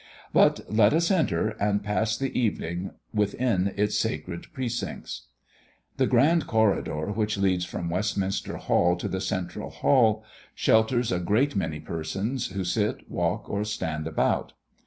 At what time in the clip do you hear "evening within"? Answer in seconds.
2.35-3.71